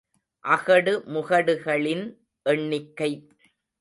அகடு 0.45 0.93
முகடுகளின் 1.07 2.03
எண்ணிக்கை. 2.45 3.11